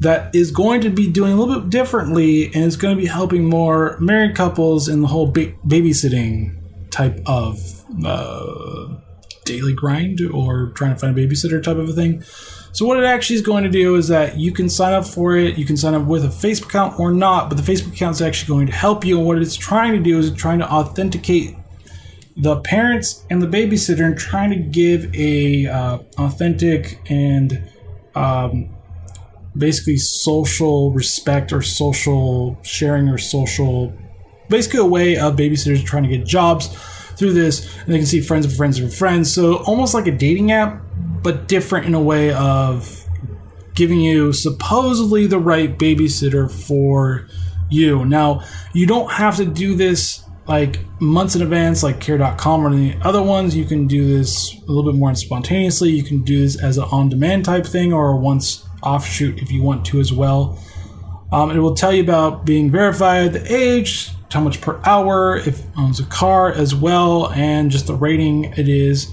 [0.00, 3.08] that is going to be doing a little bit differently and is going to be
[3.08, 6.54] helping more married couples in the whole ba- babysitting
[6.90, 8.94] type of uh,
[9.46, 12.22] daily grind or trying to find a babysitter type of a thing.
[12.72, 15.34] So what it actually is going to do is that you can sign up for
[15.34, 15.56] it.
[15.56, 18.22] You can sign up with a Facebook account or not, but the Facebook account is
[18.22, 19.16] actually going to help you.
[19.16, 21.56] And what it's trying to do is it's trying to authenticate
[22.38, 27.68] the parents and the babysitter and trying to give a uh, authentic and
[28.14, 28.70] um,
[29.56, 33.92] basically social respect or social sharing or social
[34.48, 36.68] basically a way of babysitters trying to get jobs
[37.16, 37.76] through this.
[37.80, 39.32] And they can see friends of friends of friends.
[39.32, 40.82] So almost like a dating app
[41.22, 43.04] but different in a way of
[43.74, 47.26] giving you supposedly the right babysitter for
[47.68, 48.04] you.
[48.04, 52.98] Now you don't have to do this like months in advance like care.com or any
[53.02, 56.60] other ones you can do this a little bit more spontaneously you can do this
[56.60, 60.58] as an on-demand type thing or a once offshoot if you want to as well.
[61.32, 65.64] Um, it will tell you about being verified, the age, how much per hour, if
[65.76, 69.10] owns a car as well, and just the rating it is,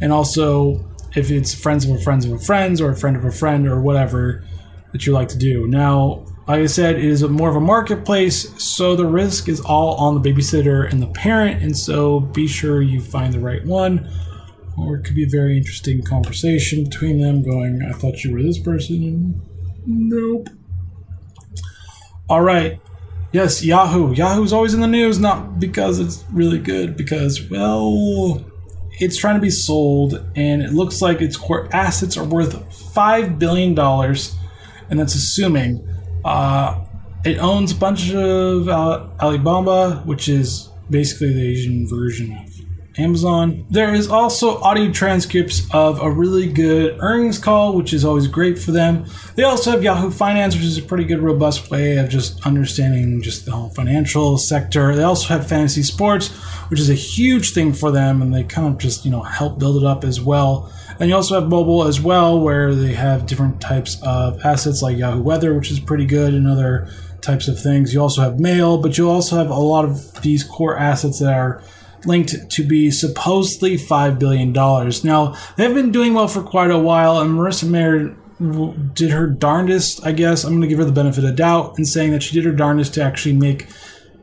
[0.00, 0.84] and also
[1.16, 3.66] if it's friends of a friends of a friends or a friend of a friend
[3.66, 4.44] or whatever
[4.92, 5.66] that you like to do.
[5.66, 9.94] Now, like I said, it is more of a marketplace, so the risk is all
[9.96, 14.10] on the babysitter and the parent, and so be sure you find the right one
[14.78, 18.42] or it could be a very interesting conversation between them going, I thought you were
[18.42, 19.40] this person, and
[19.86, 20.48] nope.
[22.28, 22.80] All right.
[23.32, 24.14] Yes, Yahoo.
[24.14, 28.44] Yahoo's always in the news, not because it's really good, because, well,
[29.00, 32.54] it's trying to be sold, and it looks like its core assets are worth
[32.94, 35.84] $5 billion, and that's assuming.
[36.28, 36.84] Uh,
[37.24, 43.64] it owns a bunch of uh, Alibaba, which is basically the Asian version of Amazon.
[43.70, 48.58] There is also audio transcripts of a really good earnings call, which is always great
[48.58, 49.06] for them.
[49.36, 53.22] They also have Yahoo Finance, which is a pretty good, robust way of just understanding
[53.22, 54.94] just the whole financial sector.
[54.94, 56.28] They also have fantasy sports,
[56.68, 59.58] which is a huge thing for them, and they kind of just you know help
[59.58, 60.70] build it up as well.
[61.00, 64.96] And you also have mobile as well, where they have different types of assets like
[64.96, 66.88] Yahoo Weather, which is pretty good, and other
[67.20, 67.94] types of things.
[67.94, 71.32] You also have mail, but you also have a lot of these core assets that
[71.32, 71.62] are
[72.04, 74.52] linked to be supposedly $5 billion.
[74.52, 78.16] Now, they've been doing well for quite a while, and Marissa Mayer
[78.94, 80.44] did her darndest, I guess.
[80.44, 82.52] I'm going to give her the benefit of doubt in saying that she did her
[82.52, 83.66] darndest to actually make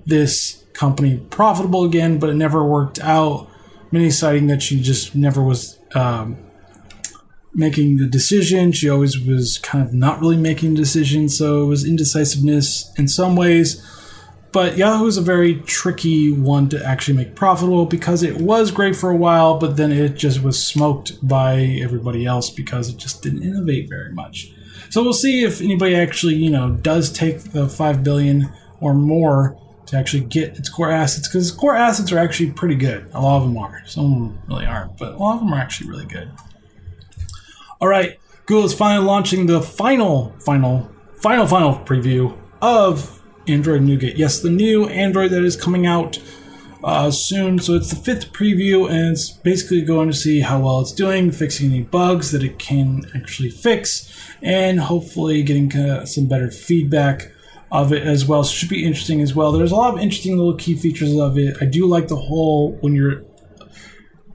[0.05, 3.49] this company profitable again, but it never worked out.
[3.91, 6.37] Many citing that she just never was um,
[7.55, 8.71] making the decision.
[8.71, 13.35] She always was kind of not really making decisions, so it was indecisiveness in some
[13.35, 13.81] ways
[14.55, 18.95] but Yahoo is a very tricky one to actually make profitable because it was great
[18.95, 23.21] for a while, but then it just was smoked by everybody else because it just
[23.21, 24.53] didn't innovate very much.
[24.89, 29.61] So we'll see if anybody actually, you know, does take the five billion or more
[29.87, 33.09] to actually get its core assets because core assets are actually pretty good.
[33.13, 33.81] A lot of them are.
[33.85, 36.31] Some of them really aren't, but a lot of them are actually really good.
[37.85, 40.89] All right, Google is finally launching the final, final,
[41.21, 44.17] final, final preview of Android Nougat.
[44.17, 46.17] Yes, the new Android that is coming out
[46.83, 47.59] uh, soon.
[47.59, 51.31] So it's the fifth preview, and it's basically going to see how well it's doing,
[51.31, 57.31] fixing any bugs that it can actually fix, and hopefully getting uh, some better feedback
[57.71, 58.43] of it as well.
[58.43, 59.51] So it should be interesting as well.
[59.51, 61.55] There's a lot of interesting little key features of it.
[61.61, 63.21] I do like the whole when you're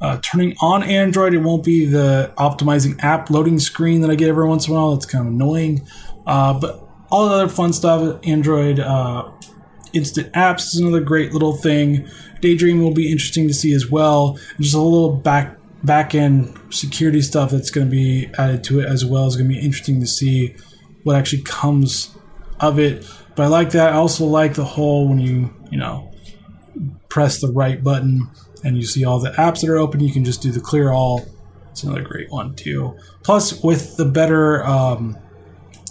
[0.00, 4.28] uh, turning on Android, it won't be the optimizing app loading screen that I get
[4.28, 4.94] every once in a while.
[4.94, 5.86] It's kind of annoying.
[6.26, 8.20] Uh, but all the other fun stuff.
[8.24, 9.30] Android uh,
[9.92, 12.08] instant apps is another great little thing.
[12.40, 14.38] Daydream will be interesting to see as well.
[14.56, 18.80] And just a little back back end security stuff that's going to be added to
[18.80, 20.54] it as well is going to be interesting to see
[21.04, 22.14] what actually comes
[22.60, 23.06] of it.
[23.34, 23.92] But I like that.
[23.92, 26.12] I also like the whole when you you know
[27.08, 28.30] press the right button
[28.64, 30.90] and you see all the apps that are open, you can just do the clear
[30.90, 31.26] all.
[31.70, 32.96] It's another great one too.
[33.22, 35.16] Plus, with the better um,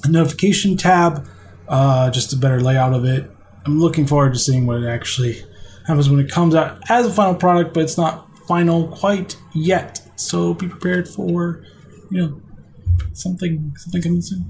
[0.08, 1.28] notification tab,
[1.68, 3.30] uh, just a better layout of it.
[3.66, 5.44] I'm looking forward to seeing what it actually
[5.88, 10.02] happens when it comes out as a final product, but it's not final quite yet.
[10.16, 11.64] So be prepared for,
[12.10, 12.42] you know,
[13.14, 14.50] something something coming soon.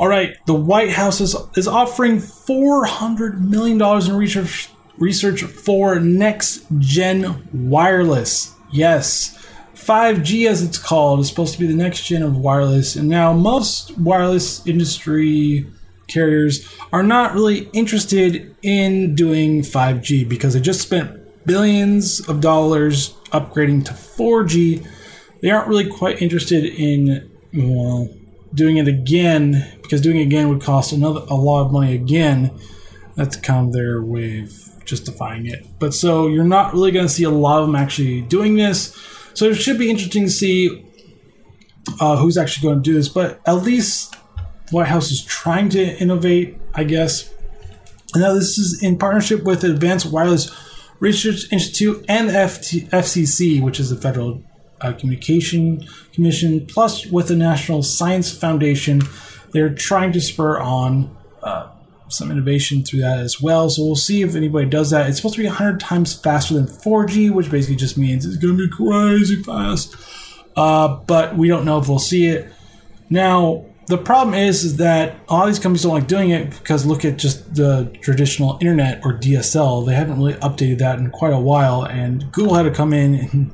[0.00, 6.64] All right, the White House is, is offering $400 million in research, research for next
[6.78, 8.54] gen wireless.
[8.70, 9.36] Yes,
[9.74, 12.94] 5G, as it's called, is supposed to be the next gen of wireless.
[12.94, 15.66] And now, most wireless industry
[16.06, 23.14] carriers are not really interested in doing 5G because they just spent billions of dollars
[23.32, 24.86] upgrading to 4G.
[25.40, 28.08] They aren't really quite interested in well,
[28.54, 32.50] doing it again because doing it again would cost another a lot of money again.
[33.16, 35.64] That's kind of their way of justifying it.
[35.78, 38.94] But so you're not really going to see a lot of them actually doing this.
[39.32, 40.84] So it should be interesting to see
[42.00, 43.08] uh, who's actually going to do this.
[43.08, 44.16] But at least
[44.70, 47.32] White House is trying to innovate, I guess.
[48.14, 50.50] Now this is in partnership with Advanced Wireless
[50.98, 54.42] Research Institute and FT- FCC, which is the Federal
[54.80, 59.02] uh, Communication Commission, plus with the National Science Foundation.
[59.52, 61.70] They're trying to spur on uh,
[62.10, 63.70] some innovation through that as well.
[63.70, 65.08] So we'll see if anybody does that.
[65.08, 68.56] It's supposed to be 100 times faster than 4G, which basically just means it's going
[68.56, 69.94] to be crazy fast.
[70.56, 72.52] Uh, but we don't know if we'll see it.
[73.08, 77.04] Now, the problem is, is that all these companies don't like doing it because look
[77.04, 79.84] at just the traditional internet or DSL.
[79.84, 83.14] They haven't really updated that in quite a while, and Google had to come in
[83.14, 83.52] and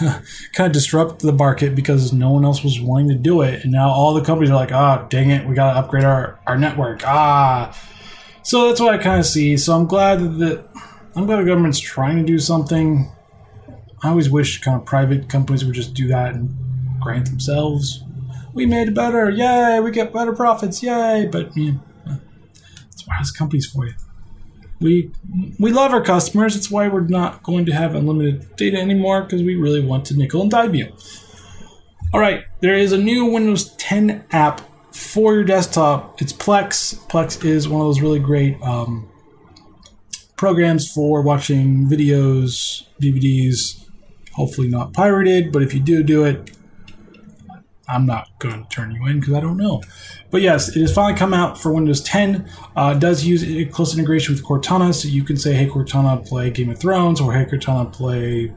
[0.52, 3.64] kind of disrupt the market because no one else was willing to do it.
[3.64, 6.04] And now all the companies are like, ah, oh, dang it, we got to upgrade
[6.04, 7.02] our, our network.
[7.04, 7.76] Ah.
[8.44, 9.56] So that's what I kind of see.
[9.56, 10.68] So I'm glad that
[11.16, 13.10] I'm glad the government's trying to do something.
[14.04, 16.54] I always wish kind of private companies would just do that and
[17.00, 18.03] grant themselves.
[18.54, 19.80] We made better, yay!
[19.80, 21.28] We get better profits, yay!
[21.30, 21.72] But yeah,
[22.06, 23.94] that's why has companies for you
[24.84, 25.10] we
[25.58, 26.56] we love our customers.
[26.56, 30.16] It's why we're not going to have unlimited data anymore because we really want to
[30.16, 30.92] nickel and dime you.
[32.12, 34.60] All right, there is a new Windows 10 app
[34.94, 36.20] for your desktop.
[36.20, 36.96] It's Plex.
[37.08, 39.08] Plex is one of those really great um,
[40.36, 43.88] programs for watching videos, DVDs.
[44.34, 46.56] Hopefully not pirated, but if you do do it,
[47.88, 49.82] I'm not going to turn you in because I don't know.
[50.30, 52.48] But yes, it has finally come out for Windows 10.
[52.76, 56.50] Uh, it does use close integration with Cortana, so you can say, "Hey Cortana, play
[56.50, 58.52] Game of Thrones," or "Hey Cortana, play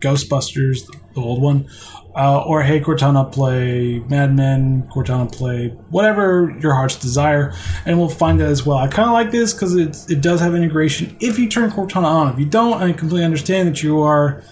[0.00, 1.68] Ghostbusters, the old one,"
[2.16, 7.54] uh, or "Hey Cortana, play Mad Men." Cortana, play whatever your heart's desire,
[7.86, 8.78] and we'll find that as well.
[8.78, 12.04] I kind of like this because it it does have integration if you turn Cortana
[12.04, 12.32] on.
[12.32, 14.42] If you don't, I completely understand that you are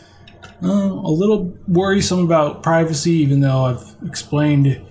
[0.63, 4.87] uh, a little worrisome about privacy, even though I've explained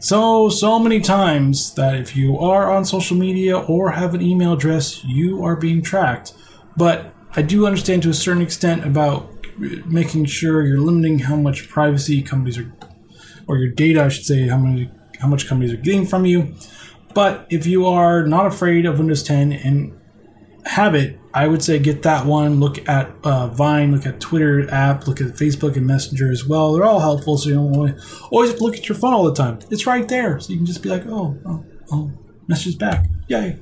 [0.00, 4.52] so, so many times that if you are on social media or have an email
[4.52, 6.34] address, you are being tracked.
[6.76, 11.68] But I do understand to a certain extent about making sure you're limiting how much
[11.68, 12.70] privacy companies are,
[13.46, 16.54] or your data, I should say, how many, how much companies are getting from you.
[17.14, 19.98] But if you are not afraid of Windows 10 and
[20.66, 22.60] have it, I would say get that one.
[22.60, 26.72] Look at uh, Vine, look at Twitter app, look at Facebook and Messenger as well.
[26.72, 28.00] They're all helpful, so you don't
[28.30, 29.58] always look at your phone all the time.
[29.70, 32.12] It's right there, so you can just be like, oh, oh, oh,
[32.46, 33.58] message back, yay.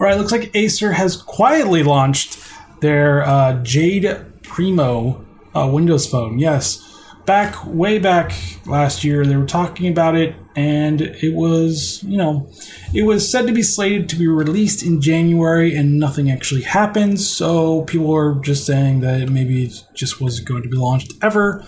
[0.00, 2.38] All right, looks like Acer has quietly launched
[2.80, 6.38] their uh, Jade Primo uh, Windows Phone.
[6.40, 6.91] Yes,
[7.24, 8.32] back way back
[8.66, 12.48] last year they were talking about it and it was you know
[12.92, 17.20] it was said to be slated to be released in january and nothing actually happened
[17.20, 21.64] so people were just saying that maybe it just wasn't going to be launched ever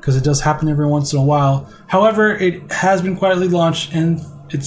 [0.00, 1.70] because it does happen every once in a while.
[1.86, 4.66] However it has been quietly launched and it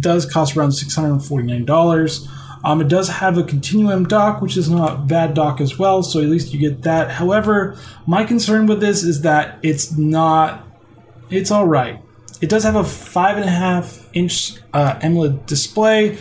[0.00, 2.28] does cost around $649
[2.64, 6.20] um, it does have a Continuum dock, which is not bad dock as well, so
[6.20, 7.10] at least you get that.
[7.10, 10.66] However, my concern with this is that it's not.
[11.28, 12.00] It's all right.
[12.40, 16.18] It does have a five and a half inch uh, AMOLED display.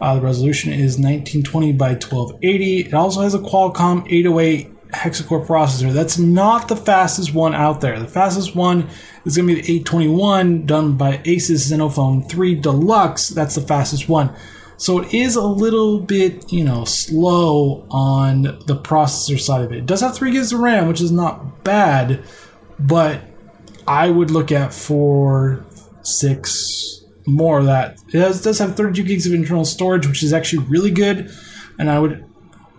[0.00, 2.80] Uh, the resolution is 1920 by 1280.
[2.80, 5.92] It also has a Qualcomm 808 hexa-core processor.
[5.92, 7.98] That's not the fastest one out there.
[7.98, 8.88] The fastest one
[9.24, 13.28] is going to be the 821 done by Asus Zenfone 3 Deluxe.
[13.28, 14.34] That's the fastest one.
[14.76, 19.78] So it is a little bit, you know, slow on the processor side of it.
[19.78, 22.24] It does have 3 gigs of RAM, which is not bad,
[22.78, 23.22] but
[23.86, 25.64] I would look at 4,
[26.02, 27.98] 6, more of that.
[28.08, 31.30] It has, does have 32 gigs of internal storage, which is actually really good,
[31.78, 32.24] and I would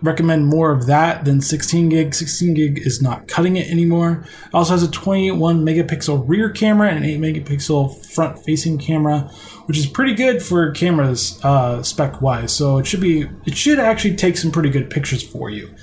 [0.04, 2.14] recommend more of that than 16 gig.
[2.14, 4.24] 16 gig is not cutting it anymore.
[4.46, 9.30] It also has a 21 megapixel rear camera and 8 megapixel front facing camera,
[9.64, 12.52] which is pretty good for cameras uh, spec wise.
[12.54, 15.74] So it should be it should actually take some pretty good pictures for you.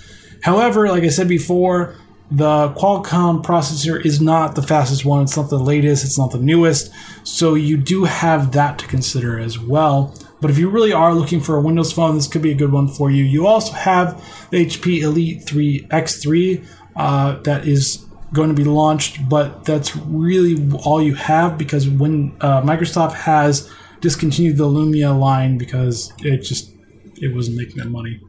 [0.43, 1.95] However, like I said before,
[2.29, 5.23] the Qualcomm processor is not the fastest one.
[5.23, 6.05] It's not the latest.
[6.05, 6.91] It's not the newest.
[7.23, 10.15] So you do have that to consider as well.
[10.41, 12.71] But if you really are looking for a Windows phone, this could be a good
[12.71, 13.23] one for you.
[13.23, 14.17] You also have
[14.49, 16.65] the HP Elite 3 X3
[16.95, 22.35] uh, that is going to be launched, but that's really all you have because when
[22.41, 23.69] uh, Microsoft has
[23.99, 26.71] discontinued the Lumia line because it just
[27.15, 28.19] it wasn't making them money.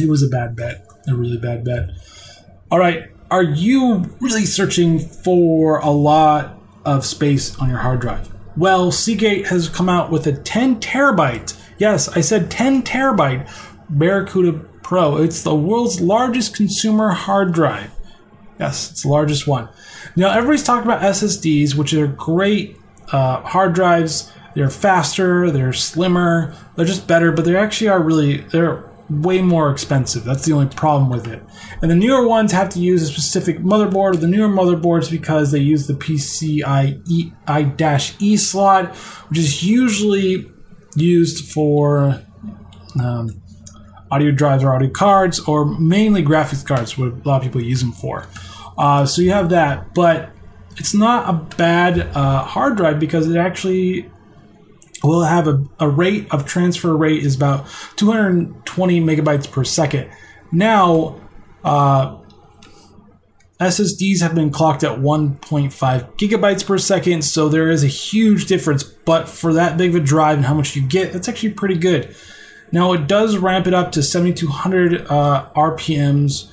[0.00, 1.90] It was a bad bet, a really bad bet.
[2.70, 8.32] All right, are you really searching for a lot of space on your hard drive?
[8.58, 11.56] Well, Seagate has come out with a 10 terabyte.
[11.78, 13.48] Yes, I said 10 terabyte
[13.88, 14.52] Barracuda
[14.82, 15.18] Pro.
[15.18, 17.92] It's the world's largest consumer hard drive.
[18.58, 19.68] Yes, it's the largest one.
[20.16, 22.76] Now, everybody's talking about SSDs, which are great
[23.12, 24.32] uh, hard drives.
[24.56, 29.70] They're faster, they're slimmer, they're just better, but they actually are really they're way more
[29.70, 30.24] expensive.
[30.24, 31.42] That's the only problem with it.
[31.80, 34.20] And the newer ones have to use a specific motherboard.
[34.20, 37.02] The newer motherboards because they use the PCIe
[38.38, 38.94] slot,
[39.28, 40.50] which is usually
[40.94, 42.22] used for
[43.00, 43.40] um,
[44.10, 47.80] audio drives or audio cards, or mainly graphics cards, what a lot of people use
[47.80, 48.26] them for.
[48.76, 50.30] Uh, so you have that, but
[50.76, 54.10] it's not a bad uh, hard drive because it actually
[55.02, 60.10] will have a, a rate of transfer rate is about 220 megabytes per second.
[60.50, 61.20] Now,
[61.64, 62.18] uh,
[63.60, 65.70] SSDs have been clocked at 1.5
[66.16, 68.84] gigabytes per second, so there is a huge difference.
[68.84, 71.76] But for that big of a drive and how much you get, that's actually pretty
[71.76, 72.14] good.
[72.70, 76.52] Now, it does ramp it up to 7200 uh, RPMs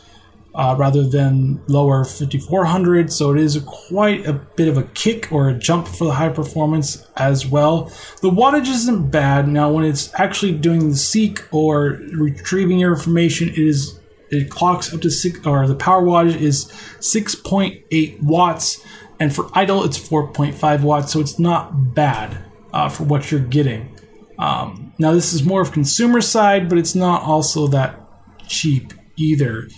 [0.56, 3.12] uh, rather than lower 5400.
[3.12, 6.30] So it is quite a bit of a kick or a jump for the high
[6.30, 7.92] performance as well.
[8.22, 9.48] The wattage isn't bad.
[9.48, 14.00] Now, when it's actually doing the seek or retrieving your information, it is
[14.32, 16.66] it clocks up to six or the power wattage is
[17.00, 18.84] 6.8 watts
[19.20, 22.44] and for idle it's 4.5 watts so it's not bad
[22.74, 23.96] uh, for what you're getting
[24.40, 28.02] um, now this is more of consumer side but it's not also that
[28.48, 29.70] cheap either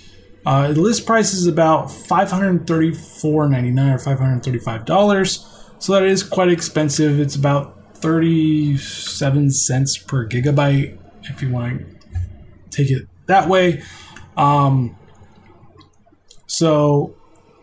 [0.48, 2.64] uh, the list price is about $534.99
[3.26, 7.20] or $535, so that is quite expensive.
[7.20, 11.86] It's about 37 cents per gigabyte if you want to
[12.70, 13.84] take it that way.
[14.38, 14.96] Um,
[16.46, 17.14] so,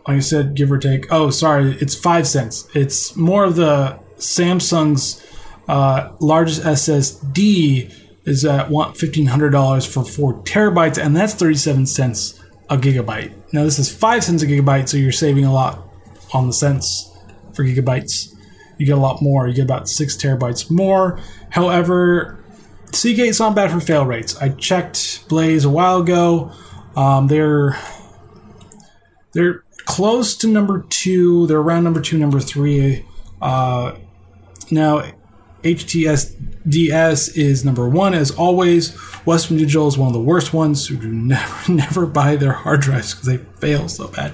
[0.07, 1.11] like I said, give or take.
[1.11, 2.67] Oh, sorry, it's five cents.
[2.75, 5.25] It's more of the Samsung's
[5.67, 7.91] uh, largest SSD
[8.25, 13.33] is at $1,500 for four terabytes, and that's 37 cents a gigabyte.
[13.53, 15.87] Now this is five cents a gigabyte, so you're saving a lot
[16.33, 17.11] on the cents
[17.53, 18.33] for gigabytes.
[18.77, 19.47] You get a lot more.
[19.47, 21.19] You get about six terabytes more.
[21.49, 22.43] However,
[22.91, 24.35] Seagate's not bad for fail rates.
[24.37, 26.51] I checked Blaze a while ago.
[26.95, 27.77] Um, they're
[29.33, 31.47] they're close to number two.
[31.47, 33.05] They're around number two, number three.
[33.41, 33.95] Uh,
[34.71, 35.11] now,
[36.65, 38.95] HTSDS is number one as always.
[39.25, 42.81] Western Digital is one of the worst ones who do never, never buy their hard
[42.81, 44.33] drives because they fail so bad.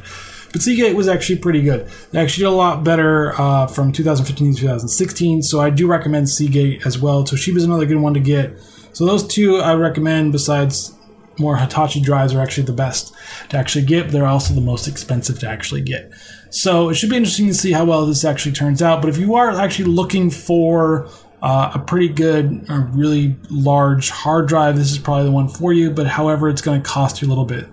[0.52, 1.88] But Seagate was actually pretty good.
[2.12, 6.28] They actually did a lot better uh, from 2015 to 2016, so I do recommend
[6.28, 7.24] Seagate as well.
[7.24, 8.60] Toshiba's another good one to get.
[8.92, 10.94] So those two I recommend besides
[11.40, 13.14] more Hitachi drives are actually the best
[13.50, 14.10] to actually get.
[14.10, 16.12] They're also the most expensive to actually get.
[16.50, 19.02] So it should be interesting to see how well this actually turns out.
[19.02, 21.10] But if you are actually looking for
[21.42, 25.74] uh, a pretty good, a really large hard drive, this is probably the one for
[25.74, 25.90] you.
[25.92, 27.68] But however, it's going to cost you a little bit,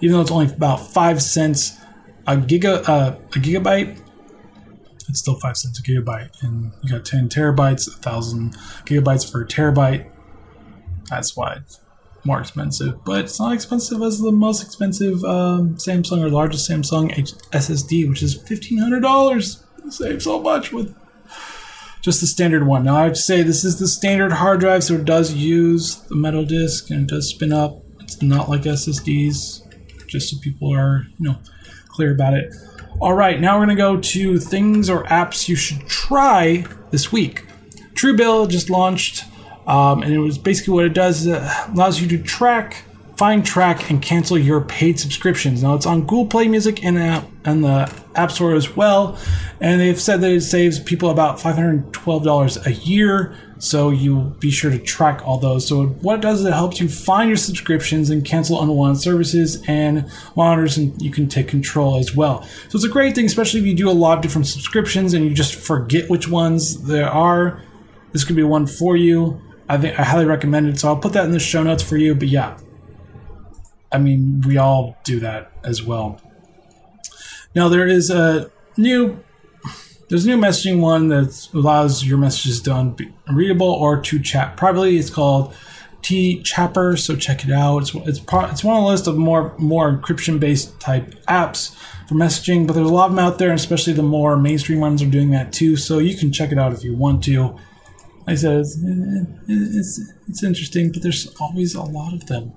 [0.00, 1.78] even though it's only about five cents
[2.26, 4.00] a giga uh, a gigabyte.
[5.08, 8.54] It's still five cents a gigabyte, and you got ten terabytes, a thousand
[8.86, 10.10] gigabytes for a terabyte.
[11.08, 11.80] That's why it's
[12.24, 17.10] more expensive, but it's not expensive as the most expensive um, Samsung or largest Samsung
[17.50, 19.64] SSD, which is fifteen hundred dollars.
[19.88, 20.94] Save so much with
[22.00, 22.84] just the standard one.
[22.84, 25.96] Now I have to say this is the standard hard drive, so it does use
[26.08, 27.82] the metal disk and it does spin up.
[28.00, 31.38] It's not like SSDs, just so people are you know
[31.88, 32.54] clear about it.
[33.00, 37.46] All right, now we're gonna go to things or apps you should try this week.
[37.94, 39.24] Truebill just launched,
[39.66, 42.84] um, and it was basically what it does is it allows you to track
[43.20, 45.62] find, track, and cancel your paid subscriptions.
[45.62, 49.18] Now it's on Google Play Music and, app, and the App Store as well.
[49.60, 53.36] And they've said that it saves people about $512 a year.
[53.58, 55.68] So you be sure to track all those.
[55.68, 59.62] So what it does is it helps you find your subscriptions and cancel unwanted services
[59.68, 62.42] and monitors and you can take control as well.
[62.70, 65.26] So it's a great thing, especially if you do a lot of different subscriptions and
[65.26, 67.62] you just forget which ones there are.
[68.12, 69.42] This could be one for you.
[69.68, 70.80] I think I highly recommend it.
[70.80, 72.14] So I'll put that in the show notes for you.
[72.14, 72.56] But yeah,
[73.92, 76.20] I mean, we all do that as well.
[77.54, 79.22] Now there is a new
[80.08, 84.56] there's a new messaging one that allows your messages to be readable or to chat
[84.56, 84.96] privately.
[84.98, 85.54] It's called
[86.02, 87.78] TeaChapper, so check it out.
[87.78, 91.76] It's it's part, it's one of the list of more more encryption based type apps
[92.08, 94.80] for messaging, but there's a lot of them out there, and especially the more mainstream
[94.80, 95.76] ones are doing that too.
[95.76, 97.56] So you can check it out if you want to.
[98.26, 98.76] Like I said it's,
[99.48, 102.52] it's, it's interesting, but there's always a lot of them.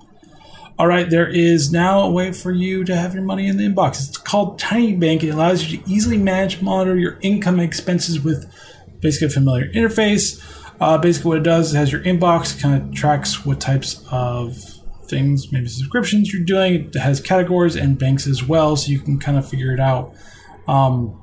[0.76, 3.64] All right, there is now a way for you to have your money in the
[3.64, 4.08] inbox.
[4.08, 5.22] It's called Tiny Bank.
[5.22, 8.52] It allows you to easily manage, monitor your income expenses with
[8.98, 10.42] basically a familiar interface.
[10.80, 14.58] Uh, basically, what it does is has your inbox, kind of tracks what types of
[15.06, 16.86] things, maybe subscriptions you're doing.
[16.86, 20.12] It has categories and banks as well, so you can kind of figure it out.
[20.66, 21.20] Um,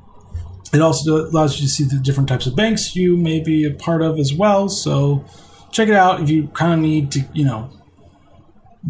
[0.73, 3.71] it also allows you to see the different types of banks you may be a
[3.71, 4.69] part of as well.
[4.69, 5.25] So
[5.71, 7.69] check it out if you kind of need to, you know,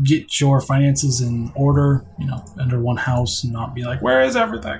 [0.03, 4.21] get your finances in order, you know, under one house and not be like, where
[4.21, 4.79] is everything?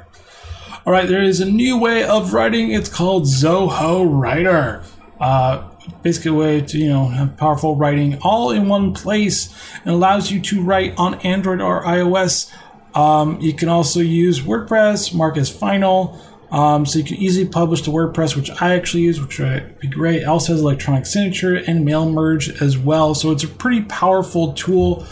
[0.86, 2.72] All right, there is a new way of writing.
[2.72, 4.84] It's called Zoho Writer.
[5.20, 5.70] Uh,
[6.02, 9.54] basically, a way to you know have powerful writing all in one place
[9.84, 12.52] and allows you to write on Android or iOS.
[12.96, 16.20] Um, you can also use WordPress, mark as final.
[16.52, 19.88] Um, so you can easily publish to WordPress, which I actually use, which would be
[19.88, 20.24] great.
[20.24, 23.16] It also has electronic signature and mail merge as well.
[23.16, 25.06] So it's a pretty powerful tool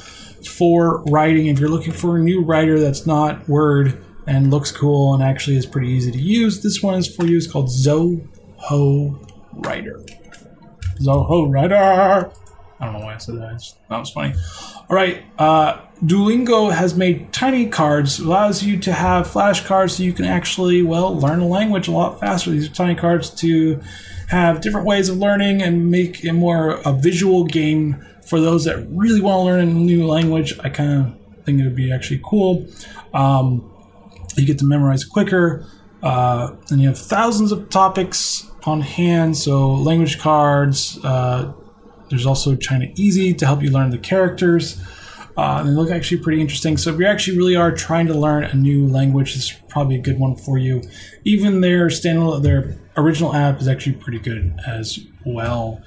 [0.46, 1.48] for writing.
[1.48, 5.56] If you're looking for a new writer that's not Word and looks cool and actually
[5.56, 7.38] is pretty easy to use, this one is for you.
[7.38, 10.04] It's called Zoho Writer.
[11.02, 12.32] Zoho Writer.
[12.82, 13.64] I don't know why I said that.
[13.90, 14.34] that was funny.
[14.90, 15.24] All right.
[15.38, 20.82] Uh, Duolingo has made tiny cards, allows you to have flashcards so you can actually,
[20.82, 22.52] well, learn a language a lot faster.
[22.52, 23.82] These are tiny cards to
[24.30, 28.88] have different ways of learning and make it more a visual game for those that
[28.90, 30.58] really want to learn a new language.
[30.60, 32.66] I kind of think it would be actually cool.
[33.14, 33.70] Um,
[34.38, 35.66] you get to memorize quicker.
[36.02, 40.98] Uh, and you have thousands of topics on hand, so language cards.
[41.04, 41.52] Uh,
[42.10, 44.82] there's also Chineasy to help you learn the characters.
[45.38, 46.76] Uh, they look actually pretty interesting.
[46.76, 49.96] So if you actually really are trying to learn a new language, this is probably
[49.96, 50.82] a good one for you.
[51.24, 55.82] Even their standalone, their original app is actually pretty good as well.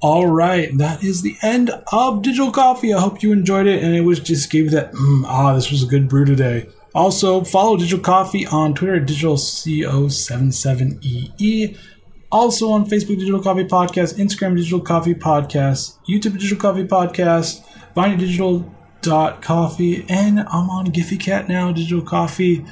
[0.00, 2.92] All right, that is the end of Digital Coffee.
[2.92, 5.82] I hope you enjoyed it, and it was just gave that mm, ah, this was
[5.82, 6.66] a good brew today.
[6.94, 11.78] Also, follow Digital Coffee on Twitter at digitalco77ee.
[12.34, 17.64] Also on Facebook, Digital Coffee Podcast, Instagram, Digital Coffee Podcast, YouTube, Digital Coffee Podcast
[17.94, 22.64] Vine Digital dot Coffee, and I'm on Giphy Cat now, Digital Coffee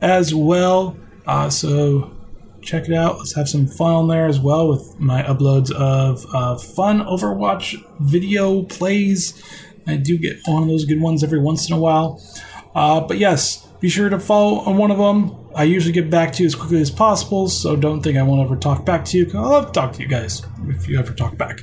[0.00, 0.96] as well.
[1.26, 2.10] Uh, so
[2.62, 3.18] check it out.
[3.18, 7.84] Let's have some fun on there as well with my uploads of uh, fun Overwatch
[8.00, 9.42] video plays.
[9.86, 12.18] I do get one of those good ones every once in a while.
[12.74, 15.36] Uh, but yes, be sure to follow on one of them.
[15.54, 18.40] I usually get back to you as quickly as possible, so don't think I won't
[18.40, 19.30] ever talk back to you.
[19.34, 21.62] I love to talk to you guys if you ever talk back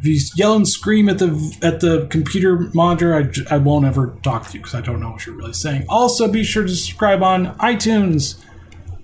[0.00, 4.16] if you yell and scream at the at the computer monitor, I, I won't ever
[4.22, 5.86] talk to you because I don't know what you're really saying.
[5.88, 8.40] Also, be sure to subscribe on iTunes,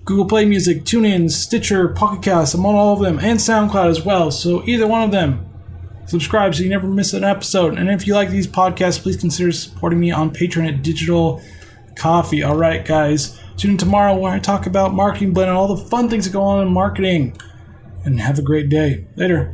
[0.05, 2.53] Google Play Music, TuneIn, Stitcher, Pocket Cast.
[2.53, 4.31] I'm on all of them, and SoundCloud as well.
[4.31, 5.45] So either one of them,
[6.05, 7.77] subscribe so you never miss an episode.
[7.77, 11.41] And if you like these podcasts, please consider supporting me on Patreon at Digital
[11.97, 12.41] Coffee.
[12.41, 13.37] All right, guys.
[13.57, 16.31] Tune in tomorrow when I talk about marketing blend and all the fun things that
[16.31, 17.37] go on in marketing.
[18.03, 19.07] And have a great day.
[19.15, 19.53] Later.